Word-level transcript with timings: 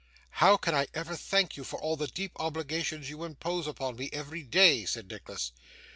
'How 0.31 0.57
can 0.57 0.73
I 0.73 0.87
ever 0.95 1.15
thank 1.15 1.55
you 1.55 1.63
for 1.63 1.79
all 1.79 1.95
the 1.95 2.07
deep 2.07 2.31
obligations 2.37 3.07
you 3.11 3.23
impose 3.23 3.67
upon 3.67 3.97
me 3.97 4.09
every 4.11 4.41
day?' 4.41 4.83
said 4.85 5.07
Nicholas. 5.07 5.51